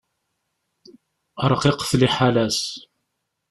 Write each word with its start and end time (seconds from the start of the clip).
Ṛqiqet 1.51 1.91
liḥala-s. 1.99 2.59